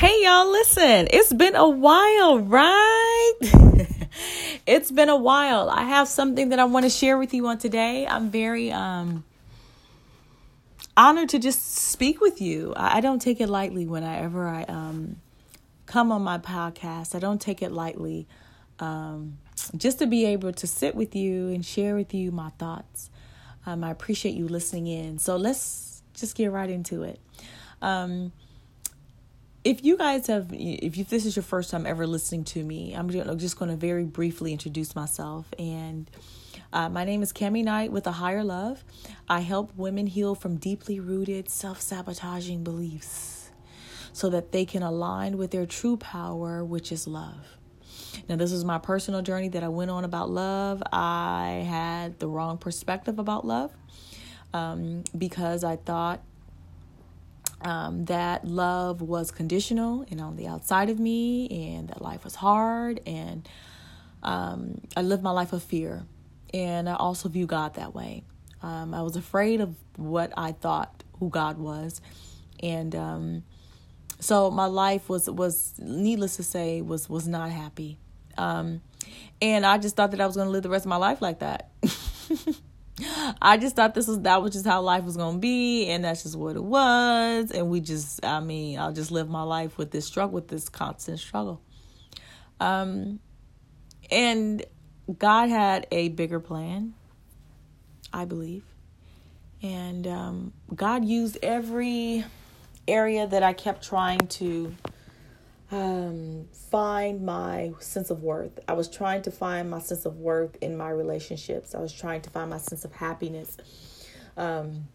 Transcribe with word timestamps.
Hey, 0.00 0.22
y'all, 0.24 0.50
listen, 0.50 1.08
it's 1.10 1.30
been 1.30 1.54
a 1.54 1.68
while, 1.68 2.38
right? 2.38 3.34
it's 4.66 4.90
been 4.90 5.10
a 5.10 5.16
while. 5.16 5.68
I 5.68 5.82
have 5.82 6.08
something 6.08 6.48
that 6.48 6.58
I 6.58 6.64
want 6.64 6.86
to 6.86 6.88
share 6.88 7.18
with 7.18 7.34
you 7.34 7.46
on 7.48 7.58
today. 7.58 8.06
I'm 8.06 8.30
very 8.30 8.72
um 8.72 9.24
honored 10.96 11.28
to 11.28 11.38
just 11.38 11.74
speak 11.74 12.22
with 12.22 12.40
you. 12.40 12.72
I, 12.74 13.02
don't 13.02 13.20
take 13.20 13.42
it 13.42 13.50
lightly 13.50 13.84
whenever 13.84 14.48
I 14.48 14.62
um 14.62 15.16
come 15.84 16.12
on 16.12 16.22
my 16.22 16.38
podcast. 16.38 17.14
I 17.14 17.18
don't 17.18 17.38
take 17.38 17.60
it 17.60 17.70
lightly. 17.70 18.26
Um 18.78 19.36
just 19.76 19.98
to 19.98 20.06
be 20.06 20.24
able 20.24 20.54
to 20.54 20.66
sit 20.66 20.94
with 20.94 21.14
you 21.14 21.48
and 21.48 21.62
share 21.62 21.94
with 21.94 22.14
you 22.14 22.32
my 22.32 22.48
thoughts. 22.58 23.10
Um, 23.66 23.84
I 23.84 23.90
appreciate 23.90 24.34
you 24.34 24.48
listening 24.48 24.86
in. 24.86 25.18
So 25.18 25.36
let's 25.36 26.02
just 26.14 26.36
get 26.36 26.52
right 26.52 26.70
into 26.70 27.02
it. 27.02 27.20
If 29.62 29.84
you 29.84 29.98
guys 29.98 30.26
have, 30.28 30.48
if 30.52 30.96
you, 30.96 31.04
this 31.04 31.26
is 31.26 31.36
your 31.36 31.42
first 31.42 31.70
time 31.70 31.84
ever 31.84 32.06
listening 32.06 32.44
to 32.44 32.64
me, 32.64 32.94
I'm 32.94 33.10
just 33.10 33.58
going 33.58 33.70
to 33.70 33.76
very 33.76 34.04
briefly 34.04 34.52
introduce 34.52 34.94
myself. 34.94 35.52
And 35.58 36.10
uh, 36.72 36.88
my 36.88 37.04
name 37.04 37.22
is 37.22 37.30
Cami 37.30 37.62
Knight 37.62 37.92
with 37.92 38.06
a 38.06 38.12
Higher 38.12 38.42
Love. 38.42 38.82
I 39.28 39.40
help 39.40 39.76
women 39.76 40.06
heal 40.06 40.34
from 40.34 40.56
deeply 40.56 40.98
rooted 40.98 41.50
self 41.50 41.82
sabotaging 41.82 42.64
beliefs 42.64 43.50
so 44.14 44.30
that 44.30 44.50
they 44.52 44.64
can 44.64 44.82
align 44.82 45.36
with 45.36 45.50
their 45.50 45.66
true 45.66 45.98
power, 45.98 46.64
which 46.64 46.90
is 46.90 47.06
love. 47.06 47.58
Now, 48.30 48.36
this 48.36 48.52
is 48.52 48.64
my 48.64 48.78
personal 48.78 49.20
journey 49.20 49.48
that 49.48 49.62
I 49.62 49.68
went 49.68 49.90
on 49.90 50.04
about 50.04 50.30
love. 50.30 50.82
I 50.90 51.66
had 51.68 52.18
the 52.18 52.28
wrong 52.28 52.56
perspective 52.56 53.18
about 53.18 53.46
love 53.46 53.72
um, 54.54 55.04
because 55.16 55.64
I 55.64 55.76
thought 55.76 56.22
um, 57.62 58.04
that 58.06 58.46
love 58.46 59.00
was 59.02 59.30
conditional 59.30 60.04
and 60.10 60.20
on 60.20 60.36
the 60.36 60.46
outside 60.46 60.90
of 60.90 60.98
me, 60.98 61.74
and 61.74 61.88
that 61.88 62.00
life 62.00 62.24
was 62.24 62.34
hard. 62.34 63.00
And 63.06 63.48
um, 64.22 64.80
I 64.96 65.02
lived 65.02 65.22
my 65.22 65.30
life 65.30 65.52
of 65.52 65.62
fear. 65.62 66.04
And 66.52 66.88
I 66.88 66.94
also 66.94 67.28
view 67.28 67.46
God 67.46 67.74
that 67.74 67.94
way. 67.94 68.24
Um, 68.62 68.92
I 68.92 69.02
was 69.02 69.16
afraid 69.16 69.60
of 69.60 69.74
what 69.96 70.32
I 70.36 70.52
thought 70.52 71.04
who 71.18 71.30
God 71.30 71.58
was. 71.58 72.00
And 72.62 72.94
um, 72.94 73.42
so 74.20 74.50
my 74.50 74.66
life 74.66 75.08
was 75.08 75.28
was 75.28 75.74
needless 75.78 76.36
to 76.36 76.42
say 76.42 76.82
was 76.82 77.08
was 77.08 77.26
not 77.26 77.50
happy 77.50 77.98
um, 78.38 78.80
and 79.42 79.66
i 79.66 79.78
just 79.78 79.96
thought 79.96 80.12
that 80.12 80.20
i 80.20 80.26
was 80.26 80.36
going 80.36 80.46
to 80.46 80.52
live 80.52 80.62
the 80.62 80.68
rest 80.68 80.84
of 80.84 80.90
my 80.90 80.96
life 80.96 81.20
like 81.20 81.40
that 81.40 81.70
i 83.42 83.56
just 83.56 83.76
thought 83.76 83.94
this 83.94 84.06
was 84.06 84.20
that 84.20 84.42
was 84.42 84.52
just 84.52 84.66
how 84.66 84.80
life 84.80 85.04
was 85.04 85.16
to 85.16 85.38
be 85.38 85.88
and 85.88 86.04
that's 86.04 86.22
just 86.22 86.36
what 86.36 86.56
it 86.56 86.62
was. 86.62 87.50
And 87.50 87.68
we 87.68 87.80
just 87.80 88.24
i 88.24 88.40
mean 88.40 88.78
i'll 88.78 88.92
just 88.92 89.10
live 89.10 89.28
my 89.28 89.42
life 89.42 89.78
with 89.78 89.90
this 89.90 90.06
struggle 90.06 90.34
with 90.34 90.48
this 90.48 90.68
constant 90.68 91.18
struggle. 91.18 91.60
Um 92.58 93.20
and 94.10 94.64
god 95.18 95.48
had 95.48 95.86
a 95.90 96.08
bigger 96.10 96.40
plan 96.40 96.94
i 98.12 98.24
believe. 98.24 98.64
And 99.62 100.06
um, 100.06 100.52
god 100.74 101.04
used 101.04 101.38
every 101.42 102.24
area 102.90 103.26
that 103.26 103.42
I 103.42 103.52
kept 103.52 103.84
trying 103.86 104.18
to 104.18 104.74
um, 105.70 106.48
find 106.70 107.24
my 107.24 107.72
sense 107.78 108.10
of 108.10 108.22
worth. 108.22 108.58
I 108.66 108.72
was 108.72 108.88
trying 108.88 109.22
to 109.22 109.30
find 109.30 109.70
my 109.70 109.78
sense 109.78 110.04
of 110.04 110.18
worth 110.18 110.56
in 110.60 110.76
my 110.76 110.90
relationships. 110.90 111.74
I 111.74 111.78
was 111.78 111.92
trying 111.92 112.22
to 112.22 112.30
find 112.30 112.50
my 112.50 112.58
sense 112.58 112.84
of 112.84 112.92
happiness 112.92 113.56
um, 114.36 114.88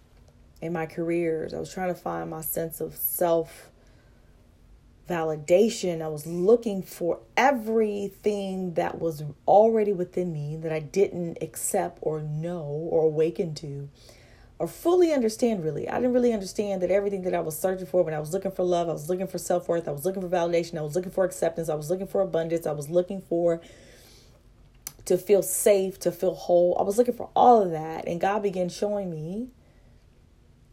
in 0.62 0.74
my 0.74 0.86
careers. 0.86 1.54
I 1.54 1.60
was 1.60 1.74
trying 1.74 1.94
to 1.94 2.00
find 2.00 2.30
my 2.30 2.42
sense 2.42 2.82
of 2.82 2.96
self 2.96 3.70
validation. 5.10 6.02
I 6.02 6.08
was 6.08 6.26
looking 6.26 6.82
for 6.82 7.20
everything 7.38 8.74
that 8.74 9.00
was 9.00 9.24
already 9.48 9.94
within 9.94 10.34
me 10.34 10.58
that 10.58 10.74
I 10.74 10.80
didn't 10.80 11.38
accept 11.42 12.00
or 12.02 12.22
know 12.22 12.64
or 12.64 13.04
awaken 13.04 13.54
to 13.56 13.90
or 14.58 14.68
fully 14.68 15.14
understand 15.14 15.64
really. 15.64 15.90
I 15.90 15.96
didn't 15.96 16.14
really 16.14 16.34
understand 16.34 16.82
that 16.82 16.92
everything 16.92 17.24
that 17.24 17.34
I 17.34 17.42
was 17.42 17.58
searching 17.60 17.86
for 17.86 18.04
when 18.04 18.14
I 18.14 18.20
was 18.20 18.34
looking 18.34 18.52
for 18.52 18.64
love, 18.64 18.90
I 18.90 18.94
was 18.94 19.10
looking 19.10 19.28
for 19.28 19.38
self-worth, 19.38 19.88
I 19.88 19.92
was 19.92 20.06
looking 20.06 20.22
for 20.22 20.30
validation, 20.30 20.78
I 20.78 20.82
was 20.82 20.96
looking 20.96 21.12
for 21.12 21.26
acceptance, 21.26 21.70
I 21.70 21.76
was 21.76 21.90
looking 21.90 22.08
for 22.08 22.22
abundance, 22.22 22.66
I 22.66 22.72
was 22.72 22.90
looking 22.90 23.22
for 23.22 23.62
to 25.06 25.18
feel 25.18 25.44
safe, 25.44 26.00
to 26.00 26.12
feel 26.12 26.34
whole. 26.34 26.76
I 26.80 26.84
was 26.84 26.98
looking 26.98 27.14
for 27.14 27.30
all 27.36 27.62
of 27.62 27.72
that 27.72 28.08
and 28.08 28.20
God 28.20 28.42
began 28.42 28.70
showing 28.70 29.12
me 29.12 29.50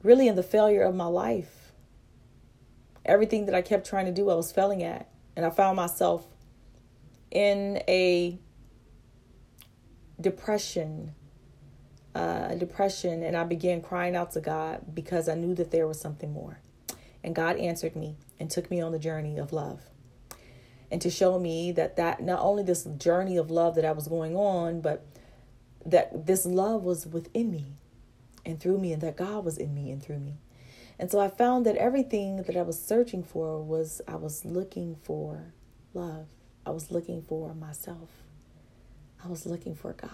really 0.03 0.29
in 0.29 0.37
the 0.37 0.43
failure 0.43 0.83
of 0.83 0.95
my 0.95 1.07
life. 1.07 1.73
Everything 3.05 3.47
that 3.47 3.55
I 3.55 3.63
kept 3.63 3.87
trying 3.87 4.07
to 4.07 4.13
do, 4.13 4.31
I 4.31 4.35
was 4.35 4.53
failing 4.53 4.83
at. 4.83 5.09
And 5.35 5.45
I 5.45 5.51
found 5.51 5.77
myself 5.77 6.27
in 7.31 7.83
a 7.89 8.39
depression 10.21 11.15
uh, 12.15 12.55
depression 12.55 13.23
and 13.23 13.37
I 13.37 13.45
began 13.45 13.81
crying 13.81 14.15
out 14.15 14.33
to 14.33 14.41
God 14.41 14.95
because 14.95 15.29
I 15.29 15.35
knew 15.35 15.55
that 15.55 15.71
there 15.71 15.87
was 15.87 16.01
something 16.01 16.33
more. 16.33 16.61
And 17.25 17.35
God 17.35 17.57
answered 17.57 17.97
me 17.97 18.17
and 18.39 18.51
took 18.51 18.71
me 18.71 18.81
on 18.81 18.93
the 18.93 18.99
journey 18.99 19.39
of 19.39 19.53
love. 19.53 19.81
And 20.91 21.01
to 21.01 21.11
show 21.11 21.39
me 21.39 21.73
that 21.73 21.97
that 21.97 22.23
not 22.23 22.41
only 22.41 22.63
this 22.63 22.85
journey 22.85 23.37
of 23.37 23.51
love 23.51 23.77
that 23.77 23.85
I 23.85 23.93
was 23.93 24.09
going 24.09 24.37
on, 24.37 24.81
but 24.81 25.07
that 25.87 26.27
this 26.27 26.45
love 26.45 26.85
was 26.85 27.07
within 27.07 27.51
me 27.51 27.77
and 28.45 28.61
through 28.61 28.79
me 28.79 28.93
and 28.93 29.01
that 29.03 29.17
God 29.17 29.45
was 29.45 29.57
in 29.57 29.75
me 29.75 29.91
and 29.91 30.03
through 30.03 30.19
me. 30.19 30.37
And 30.99 31.11
so 31.11 31.19
I 31.19 31.29
found 31.29 31.67
that 31.67 31.77
everything 31.77 32.43
that 32.43 32.57
I 32.57 32.63
was 32.63 32.81
searching 32.81 33.23
for 33.23 33.63
was 33.63 34.03
I 34.07 34.17
was 34.17 34.45
looking 34.45 34.97
for 35.03 35.53
love. 35.95 36.27
I 36.67 36.71
was 36.71 36.91
looking 36.91 37.23
for 37.23 37.55
myself. 37.55 38.11
I 39.25 39.29
was 39.29 39.47
looking 39.47 39.75
for 39.75 39.93
God. 39.95 40.11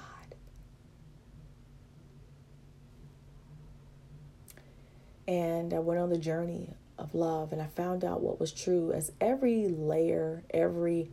And 5.28 5.74
I 5.74 5.78
went 5.78 6.00
on 6.00 6.08
the 6.08 6.18
journey 6.18 6.70
of 6.98 7.14
love 7.14 7.52
and 7.52 7.60
I 7.60 7.66
found 7.66 8.02
out 8.02 8.22
what 8.22 8.40
was 8.40 8.50
true 8.50 8.92
as 8.92 9.12
every 9.20 9.68
layer, 9.68 10.42
every 10.50 11.10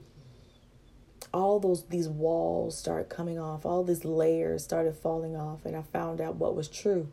all 1.34 1.59
those 1.59 1.84
these 1.88 2.08
walls 2.08 2.78
started 2.78 3.09
coming 3.09 3.38
off, 3.38 3.66
all 3.66 3.84
these 3.84 4.06
layers 4.06 4.64
started 4.64 4.96
falling 4.96 5.36
off 5.36 5.66
and 5.66 5.76
I 5.76 5.81
found 5.81 6.22
out 6.22 6.38
what 6.38 6.56
was 6.56 6.70
true. 6.70 7.12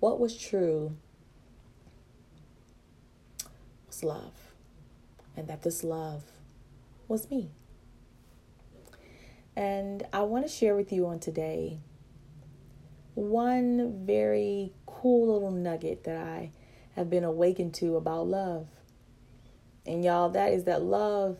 What 0.00 0.18
was 0.18 0.36
true 0.36 0.96
was 3.86 4.02
love. 4.02 4.32
And 5.36 5.46
that 5.46 5.62
this 5.62 5.84
love 5.84 6.24
was 7.06 7.30
me. 7.30 7.50
And 9.54 10.04
I 10.12 10.22
want 10.22 10.44
to 10.46 10.52
share 10.52 10.74
with 10.74 10.92
you 10.92 11.06
on 11.06 11.20
today 11.20 11.78
one 13.14 14.04
very 14.04 14.72
cool 15.06 15.34
little 15.34 15.52
nugget 15.52 16.02
that 16.02 16.16
I 16.16 16.50
have 16.96 17.08
been 17.08 17.22
awakened 17.22 17.74
to 17.74 17.94
about 17.94 18.26
love. 18.26 18.66
And 19.86 20.04
y'all, 20.04 20.30
that 20.30 20.52
is 20.52 20.64
that 20.64 20.82
love 20.82 21.38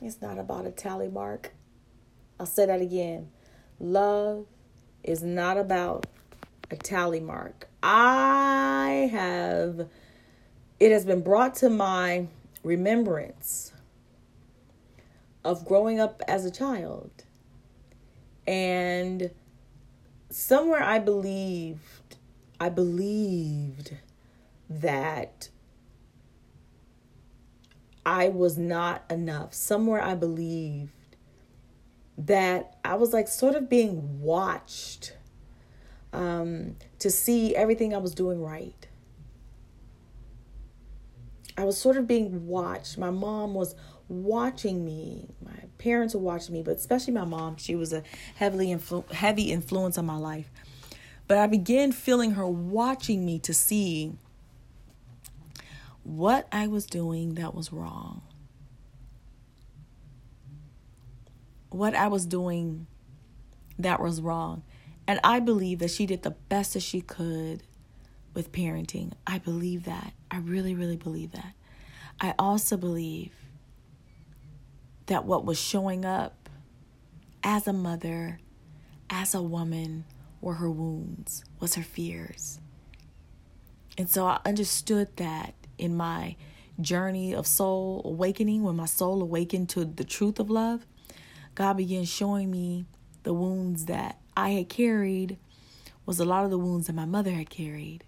is 0.00 0.22
not 0.22 0.38
about 0.38 0.64
a 0.64 0.70
tally 0.70 1.08
mark. 1.08 1.52
I'll 2.38 2.46
say 2.46 2.66
that 2.66 2.80
again. 2.80 3.30
Love 3.80 4.46
is 5.02 5.24
not 5.24 5.56
about 5.56 6.06
a 6.70 6.76
tally 6.76 7.18
mark. 7.18 7.68
I 7.82 9.08
have, 9.10 9.88
it 10.78 10.92
has 10.92 11.04
been 11.04 11.22
brought 11.22 11.56
to 11.56 11.68
my 11.68 12.28
remembrance 12.62 13.72
of 15.44 15.64
growing 15.64 15.98
up 15.98 16.22
as 16.28 16.44
a 16.44 16.50
child 16.52 17.10
and 18.46 19.32
somewhere 20.30 20.84
I 20.84 21.00
believed, 21.00 21.80
I 22.60 22.68
believed 22.68 23.96
that 24.68 25.48
I 28.04 28.28
was 28.28 28.58
not 28.58 29.04
enough. 29.10 29.54
Somewhere 29.54 30.02
I 30.02 30.14
believed 30.14 30.92
that 32.18 32.76
I 32.84 32.96
was 32.96 33.14
like 33.14 33.28
sort 33.28 33.54
of 33.54 33.70
being 33.70 34.20
watched 34.20 35.16
um, 36.12 36.76
to 36.98 37.10
see 37.10 37.56
everything 37.56 37.94
I 37.94 37.98
was 37.98 38.14
doing 38.14 38.42
right. 38.42 38.86
I 41.56 41.64
was 41.64 41.78
sort 41.78 41.96
of 41.96 42.06
being 42.06 42.46
watched. 42.46 42.98
My 42.98 43.10
mom 43.10 43.54
was 43.54 43.74
watching 44.08 44.84
me. 44.84 45.28
My 45.44 45.64
parents 45.78 46.14
were 46.14 46.20
watching 46.20 46.54
me, 46.54 46.62
but 46.62 46.76
especially 46.76 47.14
my 47.14 47.24
mom. 47.24 47.56
She 47.56 47.74
was 47.74 47.92
a 47.92 48.02
heavily 48.34 48.68
influ- 48.68 49.10
heavy 49.12 49.50
influence 49.50 49.96
on 49.96 50.06
my 50.06 50.16
life. 50.16 50.50
But 51.30 51.38
I 51.38 51.46
began 51.46 51.92
feeling 51.92 52.32
her 52.32 52.44
watching 52.44 53.24
me 53.24 53.38
to 53.38 53.54
see 53.54 54.14
what 56.02 56.48
I 56.50 56.66
was 56.66 56.86
doing 56.86 57.34
that 57.34 57.54
was 57.54 57.72
wrong. 57.72 58.22
What 61.68 61.94
I 61.94 62.08
was 62.08 62.26
doing 62.26 62.88
that 63.78 64.00
was 64.00 64.20
wrong. 64.20 64.64
And 65.06 65.20
I 65.22 65.38
believe 65.38 65.78
that 65.78 65.92
she 65.92 66.04
did 66.04 66.24
the 66.24 66.32
best 66.32 66.74
that 66.74 66.80
she 66.82 67.00
could 67.00 67.62
with 68.34 68.50
parenting. 68.50 69.12
I 69.24 69.38
believe 69.38 69.84
that. 69.84 70.14
I 70.32 70.38
really, 70.38 70.74
really 70.74 70.96
believe 70.96 71.30
that. 71.30 71.52
I 72.20 72.34
also 72.40 72.76
believe 72.76 73.30
that 75.06 75.26
what 75.26 75.44
was 75.44 75.60
showing 75.60 76.04
up 76.04 76.48
as 77.44 77.68
a 77.68 77.72
mother, 77.72 78.40
as 79.08 79.32
a 79.32 79.40
woman, 79.40 80.06
were 80.40 80.54
her 80.54 80.70
wounds, 80.70 81.44
was 81.58 81.74
her 81.74 81.82
fears. 81.82 82.60
And 83.98 84.08
so 84.08 84.26
I 84.26 84.40
understood 84.44 85.16
that 85.16 85.54
in 85.78 85.96
my 85.96 86.36
journey 86.80 87.34
of 87.34 87.46
soul 87.46 88.02
awakening, 88.04 88.62
when 88.62 88.76
my 88.76 88.86
soul 88.86 89.20
awakened 89.20 89.68
to 89.70 89.84
the 89.84 90.04
truth 90.04 90.38
of 90.38 90.50
love, 90.50 90.86
God 91.54 91.76
began 91.76 92.04
showing 92.04 92.50
me 92.50 92.86
the 93.22 93.34
wounds 93.34 93.86
that 93.86 94.18
I 94.36 94.50
had 94.50 94.68
carried 94.68 95.36
was 96.06 96.20
a 96.20 96.24
lot 96.24 96.44
of 96.44 96.50
the 96.50 96.58
wounds 96.58 96.86
that 96.86 96.94
my 96.94 97.04
mother 97.04 97.32
had 97.32 97.50
carried. 97.50 98.04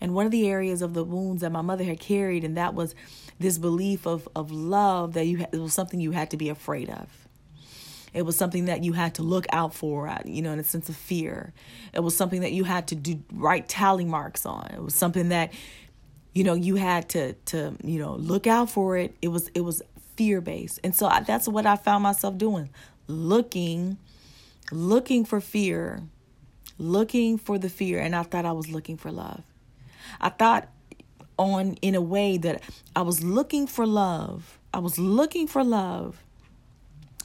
And 0.00 0.14
one 0.14 0.26
of 0.26 0.32
the 0.32 0.48
areas 0.48 0.82
of 0.82 0.94
the 0.94 1.04
wounds 1.04 1.42
that 1.42 1.52
my 1.52 1.60
mother 1.60 1.84
had 1.84 2.00
carried, 2.00 2.44
and 2.44 2.56
that 2.56 2.74
was 2.74 2.94
this 3.38 3.58
belief 3.58 4.06
of, 4.06 4.28
of 4.34 4.50
love 4.50 5.14
that 5.14 5.26
you 5.26 5.38
had, 5.38 5.52
was 5.52 5.74
something 5.74 6.00
you 6.00 6.12
had 6.12 6.30
to 6.30 6.36
be 6.36 6.48
afraid 6.48 6.88
of. 6.88 7.28
It 8.14 8.22
was 8.22 8.36
something 8.36 8.66
that 8.66 8.84
you 8.84 8.92
had 8.92 9.16
to 9.16 9.22
look 9.22 9.46
out 9.52 9.74
for, 9.74 10.08
uh, 10.08 10.22
you 10.24 10.40
know, 10.40 10.52
in 10.52 10.60
a 10.60 10.64
sense 10.64 10.88
of 10.88 10.96
fear. 10.96 11.52
It 11.92 12.00
was 12.00 12.16
something 12.16 12.40
that 12.42 12.52
you 12.52 12.64
had 12.64 12.86
to 12.88 12.94
do 12.94 13.20
write 13.32 13.68
tally 13.68 14.04
marks 14.04 14.46
on. 14.46 14.70
It 14.72 14.80
was 14.80 14.94
something 14.94 15.30
that, 15.30 15.52
you 16.32 16.44
know, 16.44 16.54
you 16.54 16.76
had 16.76 17.08
to 17.10 17.32
to 17.46 17.76
you 17.82 17.98
know 17.98 18.14
look 18.14 18.46
out 18.46 18.70
for 18.70 18.96
it. 18.96 19.16
It 19.20 19.28
was 19.28 19.48
it 19.48 19.62
was 19.62 19.82
fear 20.16 20.40
based, 20.40 20.78
and 20.84 20.94
so 20.94 21.06
I, 21.06 21.20
that's 21.20 21.48
what 21.48 21.66
I 21.66 21.76
found 21.76 22.04
myself 22.04 22.38
doing, 22.38 22.70
looking, 23.08 23.98
looking 24.70 25.24
for 25.24 25.40
fear, 25.40 26.02
looking 26.78 27.36
for 27.36 27.58
the 27.58 27.68
fear, 27.68 27.98
and 27.98 28.14
I 28.14 28.22
thought 28.22 28.44
I 28.44 28.52
was 28.52 28.68
looking 28.68 28.96
for 28.96 29.10
love. 29.10 29.42
I 30.20 30.28
thought 30.28 30.68
on 31.36 31.74
in 31.82 31.94
a 31.94 32.00
way 32.00 32.36
that 32.38 32.62
I 32.94 33.02
was 33.02 33.24
looking 33.24 33.66
for 33.66 33.86
love. 33.86 34.58
I 34.72 34.78
was 34.78 34.98
looking 34.98 35.46
for 35.46 35.64
love. 35.64 36.23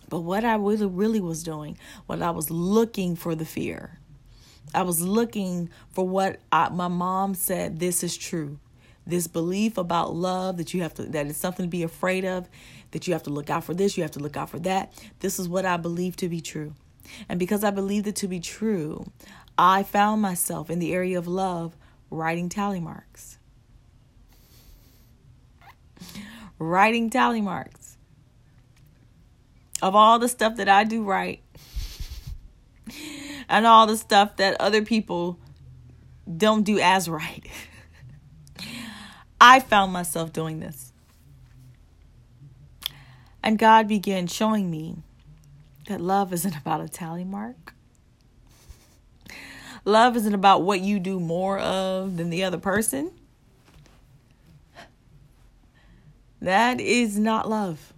But 0.09 0.21
what 0.21 0.44
I 0.44 0.56
really, 0.56 0.88
really 0.88 1.21
was 1.21 1.44
doing, 1.44 1.77
what 2.07 2.21
I 2.21 2.31
was 2.31 2.50
looking 2.50 3.15
for 3.15 3.35
the 3.35 3.45
fear. 3.45 4.00
I 4.73 4.81
was 4.81 5.01
looking 5.01 5.69
for 5.91 6.07
what 6.07 6.39
I, 6.51 6.69
my 6.69 6.88
mom 6.88 7.35
said 7.35 7.79
this 7.79 8.03
is 8.03 8.17
true. 8.17 8.59
This 9.06 9.27
belief 9.27 9.77
about 9.77 10.15
love 10.15 10.57
that 10.57 10.73
you 10.73 10.81
have 10.81 10.94
to, 10.95 11.03
that 11.03 11.27
it's 11.27 11.38
something 11.38 11.65
to 11.65 11.69
be 11.69 11.83
afraid 11.83 12.25
of, 12.25 12.47
that 12.91 13.07
you 13.07 13.13
have 13.13 13.23
to 13.23 13.29
look 13.29 13.50
out 13.50 13.63
for 13.63 13.73
this, 13.73 13.97
you 13.97 14.03
have 14.03 14.11
to 14.11 14.19
look 14.19 14.38
out 14.38 14.50
for 14.50 14.59
that. 14.59 14.91
This 15.19 15.39
is 15.39 15.47
what 15.47 15.65
I 15.65 15.77
believe 15.77 16.15
to 16.17 16.29
be 16.29 16.41
true. 16.41 16.73
And 17.27 17.39
because 17.39 17.63
I 17.63 17.71
believed 17.71 18.07
it 18.07 18.15
to 18.17 18.27
be 18.27 18.39
true, 18.39 19.11
I 19.57 19.83
found 19.83 20.21
myself 20.21 20.69
in 20.69 20.79
the 20.79 20.94
area 20.94 21.17
of 21.17 21.27
love 21.27 21.75
writing 22.11 22.50
tally 22.50 22.79
marks. 22.79 23.38
Writing 26.59 27.09
tally 27.09 27.41
marks 27.41 27.79
of 29.81 29.96
all 29.96 30.20
the 30.20 30.28
stuff 30.28 30.58
that 30.58 30.70
I 30.70 30.84
do 30.84 31.04
right 31.04 31.42
and 33.50 33.66
all 33.66 33.88
the 33.88 33.98
stuff 33.98 34.38
that 34.38 34.60
other 34.60 34.84
people 34.84 35.40
don't 36.38 36.64
do 36.64 36.80
as 36.80 37.10
right. 37.10 37.46
I 39.42 39.60
found 39.60 39.92
myself 39.92 40.31
doing 40.34 40.60
this. 40.60 40.92
And 43.42 43.58
God 43.58 43.88
began 43.88 44.28
showing 44.28 44.70
me 44.70 44.98
that 45.88 46.02
love 46.02 46.34
isn't 46.34 46.56
about 46.56 46.81
a 46.81 46.90
tally 46.90 47.24
mark. 47.24 47.74
Love 49.86 50.18
isn't 50.18 50.34
about 50.34 50.62
what 50.62 50.81
you 50.81 51.00
do 51.00 51.20
more 51.20 51.58
of 51.58 52.18
than 52.18 52.30
the 52.30 52.44
other 52.44 52.58
person. 52.58 53.12
That 56.42 56.80
is 56.80 57.18
not 57.18 57.50
love. 57.50 57.94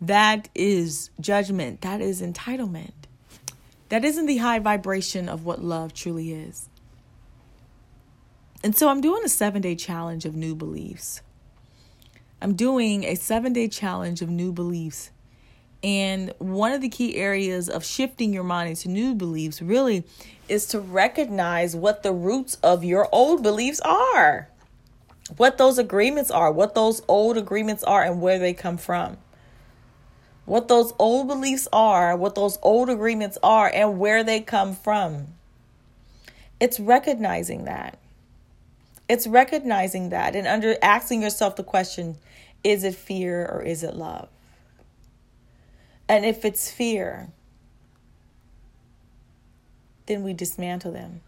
That 0.00 0.48
is 0.54 1.10
judgment. 1.20 1.80
That 1.80 2.00
is 2.00 2.22
entitlement. 2.22 2.92
That 3.88 4.04
isn't 4.04 4.26
the 4.26 4.38
high 4.38 4.58
vibration 4.58 5.28
of 5.28 5.44
what 5.44 5.62
love 5.62 5.94
truly 5.94 6.32
is. 6.32 6.68
And 8.62 8.76
so 8.76 8.88
I'm 8.88 9.00
doing 9.00 9.24
a 9.24 9.28
seven 9.28 9.62
day 9.62 9.74
challenge 9.74 10.24
of 10.24 10.34
new 10.34 10.54
beliefs. 10.54 11.22
I'm 12.40 12.54
doing 12.54 13.04
a 13.04 13.14
seven 13.14 13.52
day 13.52 13.68
challenge 13.68 14.22
of 14.22 14.28
new 14.28 14.52
beliefs 14.52 15.10
and 15.82 16.32
one 16.38 16.72
of 16.72 16.80
the 16.80 16.88
key 16.88 17.16
areas 17.16 17.68
of 17.68 17.84
shifting 17.84 18.32
your 18.32 18.42
mind 18.42 18.70
into 18.70 18.88
new 18.88 19.14
beliefs 19.14 19.62
really 19.62 20.04
is 20.48 20.66
to 20.66 20.80
recognize 20.80 21.76
what 21.76 22.02
the 22.02 22.12
roots 22.12 22.56
of 22.62 22.82
your 22.82 23.08
old 23.12 23.42
beliefs 23.42 23.80
are, 23.80 24.48
what 25.36 25.56
those 25.56 25.78
agreements 25.78 26.30
are, 26.30 26.50
what 26.50 26.74
those 26.74 27.02
old 27.06 27.36
agreements 27.36 27.84
are, 27.84 28.02
and 28.02 28.20
where 28.20 28.40
they 28.40 28.52
come 28.52 28.76
from. 28.76 29.18
What 30.48 30.68
those 30.68 30.94
old 30.98 31.28
beliefs 31.28 31.68
are, 31.74 32.16
what 32.16 32.34
those 32.34 32.58
old 32.62 32.88
agreements 32.88 33.36
are, 33.42 33.70
and 33.72 33.98
where 33.98 34.24
they 34.24 34.40
come 34.40 34.74
from. 34.74 35.26
It's 36.58 36.80
recognizing 36.80 37.64
that. 37.64 37.98
It's 39.10 39.26
recognizing 39.26 40.08
that 40.08 40.34
and 40.34 40.46
under 40.46 40.76
asking 40.80 41.20
yourself 41.20 41.56
the 41.56 41.64
question 41.64 42.16
is 42.64 42.82
it 42.82 42.94
fear 42.94 43.44
or 43.44 43.60
is 43.60 43.82
it 43.82 43.94
love? 43.94 44.30
And 46.08 46.24
if 46.24 46.46
it's 46.46 46.70
fear, 46.70 47.28
then 50.06 50.22
we 50.22 50.32
dismantle 50.32 50.92
them. 50.92 51.20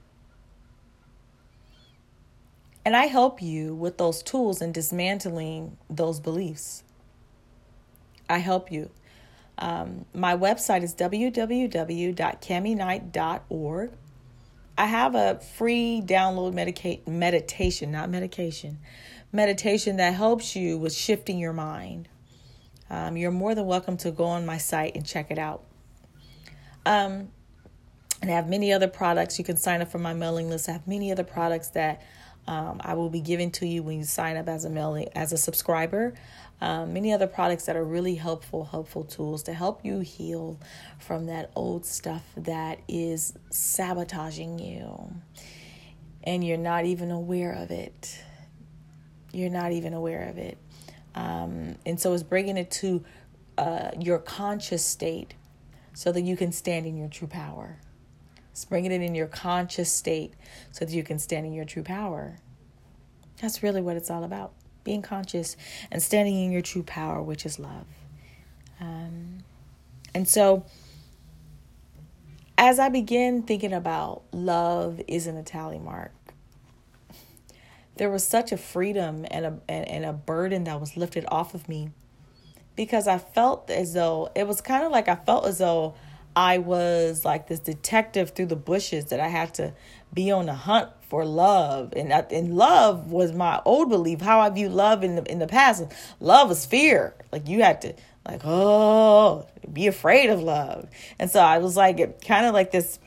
And 2.87 2.97
I 2.97 3.05
help 3.05 3.43
you 3.43 3.75
with 3.75 3.99
those 3.99 4.23
tools 4.23 4.63
in 4.63 4.73
dismantling 4.73 5.77
those 5.91 6.21
beliefs. 6.21 6.85
I 8.27 8.39
help 8.39 8.73
you. 8.73 8.89
Um, 9.61 10.07
my 10.15 10.37
website 10.37 10.83
is 10.83 10.95
www.camiknight.org. 10.95 13.93
I 14.79 14.87
have 14.87 15.15
a 15.15 15.41
free 15.41 16.03
download 16.05 16.55
medica- 16.55 17.01
meditation, 17.07 17.93
not 17.93 18.09
medication, 18.09 18.79
meditation 19.31 19.99
that 19.99 20.15
helps 20.15 20.57
you 20.57 20.79
with 20.79 20.95
shifting 20.95 21.39
your 21.39 21.53
mind 21.53 22.09
um, 22.91 23.17
you're 23.17 23.31
more 23.31 23.55
than 23.55 23.67
welcome 23.67 23.97
to 23.99 24.11
go 24.11 24.25
on 24.25 24.45
my 24.45 24.59
site 24.59 24.97
and 24.97 25.07
check 25.07 25.31
it 25.31 25.39
out. 25.39 25.63
Um, 26.85 27.29
and 28.21 28.31
I 28.31 28.35
have 28.35 28.49
many 28.49 28.73
other 28.73 28.89
products. 28.89 29.39
You 29.39 29.45
can 29.45 29.57
sign 29.57 29.81
up 29.81 29.89
for 29.89 29.99
my 29.99 30.13
mailing 30.13 30.51
list. 30.51 30.69
I 30.69 30.73
have 30.73 30.89
many 30.89 31.13
other 31.13 31.23
products 31.23 31.69
that 31.71 32.03
um, 32.49 32.81
I 32.83 32.95
will 32.95 33.09
be 33.09 33.21
giving 33.21 33.53
to 33.53 33.67
you 33.67 33.85
when 33.85 33.99
you 33.99 34.05
sign 34.05 34.37
up 34.37 34.49
as 34.49 34.65
a 34.65 34.71
mailing 34.71 35.09
as 35.15 35.33
a 35.33 35.39
subscriber. 35.39 36.15
Um, 36.63 36.93
many 36.93 37.13
other 37.13 37.27
products 37.27 37.65
that 37.67 37.77
are 37.77 37.85
really 37.85 38.17
helpful, 38.17 38.67
helpful 38.67 39.05
tools 39.05 39.43
to 39.45 39.55
help 39.55 39.85
you 39.85 40.01
heal 40.01 40.59
from 40.99 41.27
that 41.27 41.51
old 41.57 41.87
stuff 41.87 42.23
that 42.37 42.81
is 42.87 43.33
sabotaging 43.51 44.59
you, 44.59 45.15
and 46.23 46.45
you're 46.45 46.59
not 46.59 46.85
even 46.85 47.11
aware 47.11 47.53
of 47.53 47.71
it. 47.71 48.23
You're 49.33 49.51
not 49.51 49.73
even 49.73 49.95
aware 49.95 50.29
of 50.29 50.37
it. 50.37 50.59
Um, 51.15 51.77
and 51.87 51.99
so 51.99 52.13
it's 52.13 52.23
bringing 52.23 52.59
it 52.59 52.71
to 52.73 53.05
uh, 53.57 53.91
your 53.99 54.19
conscious 54.19 54.85
state 54.85 55.35
so 55.95 56.13
that 56.13 56.23
you 56.23 56.37
can 56.37 56.53
stand 56.53 56.85
in 56.85 56.97
your 56.97 57.09
true 57.09 57.29
power. 57.29 57.79
It's 58.51 58.65
bringing 58.65 58.93
it 58.93 59.01
in 59.01 59.15
your 59.15 59.29
conscious 59.29 59.91
state 59.91 60.35
so 60.73 60.85
that 60.85 60.93
you 60.93 61.03
can 61.03 61.19
stand 61.19 61.47
in 61.47 61.53
your 61.53 61.65
true 61.65 61.83
power. 61.83 62.39
That's 63.41 63.63
really 63.63 63.81
what 63.81 63.97
it's 63.97 64.11
all 64.11 64.25
about 64.25 64.53
being 64.85 65.03
conscious 65.03 65.57
and 65.91 66.03
standing 66.03 66.45
in 66.45 66.53
your 66.53 66.63
true 66.63 66.83
power, 66.83 67.23
which 67.23 67.45
is 67.45 67.59
love. 67.59 67.87
Um, 68.81 69.45
and 70.15 70.27
so, 70.27 70.65
as 72.57 72.79
I 72.79 72.89
begin 72.89 73.43
thinking 73.43 73.73
about 73.73 74.23
love 74.33 75.01
isn't 75.07 75.37
a 75.37 75.43
tally 75.43 75.79
mark, 75.79 76.13
there 77.97 78.11
was 78.11 78.27
such 78.27 78.53
a 78.53 78.57
freedom 78.57 79.27
and 79.31 79.47
a 79.47 79.61
and, 79.69 80.05
a 80.05 80.13
burden 80.13 80.65
that 80.65 80.81
was 80.81 80.97
lifted 80.97 81.25
off 81.29 81.55
of 81.55 81.69
me 81.69 81.91
because 82.75 83.07
I 83.07 83.19
felt 83.19 83.71
as 83.71 83.93
though 83.93 84.31
it 84.35 84.47
was 84.47 84.61
kind 84.63 84.85
of 84.85 84.91
like 84.91 85.09
I 85.09 85.17
felt 85.17 85.47
as 85.47 85.59
though 85.59 85.95
I 86.35 86.59
was 86.59 87.25
like 87.25 87.49
this 87.49 87.61
detective 87.61 88.31
through 88.31 88.47
the 88.47 88.57
bushes 88.57 89.07
that 89.07 89.21
I 89.21 89.29
had 89.29 89.53
to 89.55 89.75
be 90.13 90.31
on 90.31 90.47
the 90.47 90.55
hunt 90.55 90.89
for 91.11 91.25
love, 91.25 91.93
and 91.97 92.13
and 92.13 92.55
love 92.57 93.11
was 93.11 93.33
my 93.33 93.61
old 93.65 93.91
belief. 93.91 94.21
How 94.21 94.39
I 94.39 94.49
view 94.49 94.69
love 94.69 95.03
in 95.03 95.17
the 95.17 95.31
in 95.31 95.41
the 95.41 95.49
past, 95.49 95.83
love 96.21 96.53
is 96.53 96.65
fear. 96.65 97.15
Like 97.33 97.49
you 97.49 97.63
had 97.63 97.83
to 97.83 97.95
like 98.27 98.43
oh 98.45 99.47
be 99.71 99.89
afraid 99.89 100.31
of 100.31 100.41
love, 100.41 100.89
and 101.19 101.29
so 101.29 101.41
I 101.41 101.59
was 101.59 101.77
like 101.77 102.25
kind 102.25 102.47
of 102.47 102.55
like 102.55 102.71
this 102.71 103.01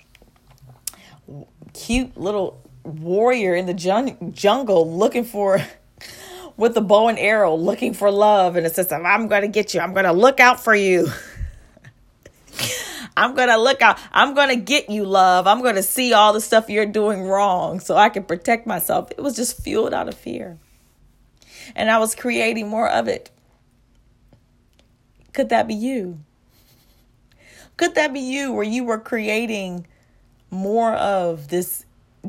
cute 1.73 2.17
little 2.17 2.61
warrior 2.83 3.55
in 3.55 3.67
the 3.67 3.73
jun- 3.73 4.33
jungle 4.33 4.91
looking 4.91 5.23
for 5.23 5.65
with 6.57 6.75
a 6.75 6.81
bow 6.81 7.07
and 7.07 7.17
arrow 7.17 7.55
looking 7.55 7.93
for 7.93 8.11
love. 8.11 8.57
And 8.57 8.65
it 8.65 8.75
says 8.75 8.91
i'm 8.91 9.29
gonna 9.29 9.47
get 9.47 9.73
you. 9.73 9.79
I'm 9.79 9.93
gonna 9.93 10.11
look 10.11 10.41
out 10.41 10.61
for 10.61 10.75
you 10.75 11.07
i'm 13.15 13.35
gonna 13.35 13.57
look 13.57 13.81
out 13.81 13.99
i'm 14.11 14.33
gonna 14.33 14.55
get 14.55 14.89
you 14.89 15.05
love 15.05 15.47
i'm 15.47 15.61
gonna 15.61 15.83
see 15.83 16.13
all 16.13 16.33
the 16.33 16.41
stuff 16.41 16.69
you're 16.69 16.85
doing 16.85 17.23
wrong 17.23 17.79
so 17.79 17.95
i 17.95 18.09
can 18.09 18.23
protect 18.23 18.67
myself 18.67 19.11
it 19.11 19.21
was 19.21 19.35
just 19.35 19.61
fueled 19.61 19.93
out 19.93 20.07
of 20.07 20.15
fear 20.15 20.57
and 21.75 21.89
I 21.89 21.97
was 21.97 22.15
creating 22.15 22.67
more 22.67 22.89
of 22.89 23.07
it. 23.07 23.29
Could 25.33 25.49
that 25.49 25.67
be 25.67 25.73
you? 25.73 26.19
Could 27.77 27.95
that 27.95 28.13
be 28.13 28.19
you 28.19 28.53
where 28.53 28.63
you 28.63 28.83
were 28.83 28.99
creating 28.99 29.87
more 30.51 30.93
of 30.93 31.47
this 31.47 31.85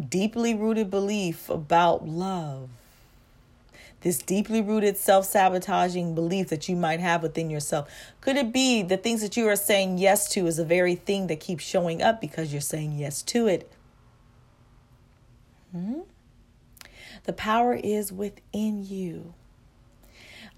deeply 0.08 0.54
rooted 0.54 0.90
belief 0.90 1.50
about 1.50 2.08
love? 2.08 2.70
This 4.04 4.18
deeply 4.18 4.60
rooted 4.60 4.98
self 4.98 5.24
sabotaging 5.24 6.14
belief 6.14 6.48
that 6.48 6.68
you 6.68 6.76
might 6.76 7.00
have 7.00 7.22
within 7.22 7.48
yourself. 7.48 7.90
Could 8.20 8.36
it 8.36 8.52
be 8.52 8.82
the 8.82 8.98
things 8.98 9.22
that 9.22 9.34
you 9.34 9.48
are 9.48 9.56
saying 9.56 9.96
yes 9.96 10.28
to 10.32 10.46
is 10.46 10.58
the 10.58 10.64
very 10.64 10.94
thing 10.94 11.26
that 11.28 11.40
keeps 11.40 11.64
showing 11.64 12.02
up 12.02 12.20
because 12.20 12.52
you're 12.52 12.60
saying 12.60 12.92
yes 12.92 13.22
to 13.22 13.46
it? 13.46 13.72
Hmm? 15.72 16.00
The 17.22 17.32
power 17.32 17.72
is 17.72 18.12
within 18.12 18.84
you. 18.84 19.32